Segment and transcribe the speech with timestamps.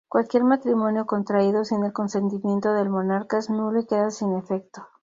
[0.09, 4.81] Cualquier matrimonio contraído sin el consentimiento del monarca es nulo y queda sin efecto.